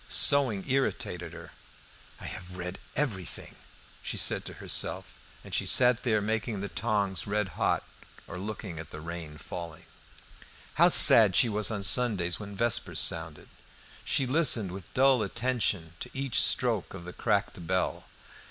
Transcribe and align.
Sewing 0.09 0.67
irritated 0.67 1.31
her. 1.33 1.51
"I 2.19 2.25
have 2.25 2.57
read 2.57 2.79
everything," 2.95 3.53
she 4.01 4.17
said 4.17 4.45
to 4.45 4.53
herself. 4.53 5.13
And 5.43 5.53
she 5.53 5.67
sat 5.67 6.01
there 6.01 6.21
making 6.21 6.59
the 6.59 6.69
tongs 6.69 7.27
red 7.27 7.49
hot, 7.49 7.83
or 8.25 8.39
looked 8.39 8.65
at 8.65 8.89
the 8.89 8.99
rain 8.99 9.37
falling. 9.37 9.85
How 10.73 10.87
sad 10.89 11.35
she 11.35 11.49
was 11.49 11.69
on 11.69 11.83
Sundays 11.83 12.39
when 12.39 12.55
vespers 12.55 12.99
sounded! 12.99 13.49
She 14.03 14.25
listened 14.25 14.71
with 14.71 14.91
dull 14.95 15.21
attention 15.21 15.93
to 15.99 16.09
each 16.13 16.41
stroke 16.41 16.95
of 16.95 17.05
the 17.05 17.13
cracked 17.13 17.67
bell. 17.67 18.07